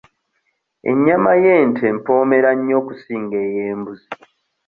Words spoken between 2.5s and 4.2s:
nnyo okusinga ey'embuzi.